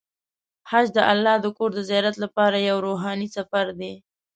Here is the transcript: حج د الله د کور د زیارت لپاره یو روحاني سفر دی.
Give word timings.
حج 0.69 0.87
د 0.97 0.99
الله 1.11 1.35
د 1.41 1.45
کور 1.57 1.69
د 1.75 1.79
زیارت 1.89 2.15
لپاره 2.23 2.57
یو 2.69 2.77
روحاني 2.87 3.27
سفر 3.35 3.65
دی. 3.79 3.93